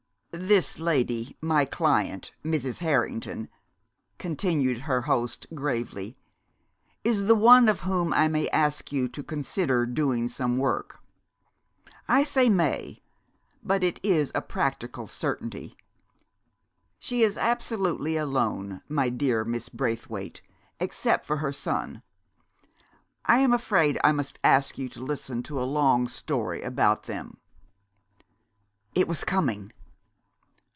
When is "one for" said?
7.35-7.83